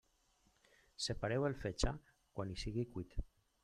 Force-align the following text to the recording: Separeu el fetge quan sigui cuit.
Separeu 1.07 1.47
el 1.51 1.59
fetge 1.67 1.95
quan 2.07 2.59
sigui 2.65 2.91
cuit. 2.97 3.19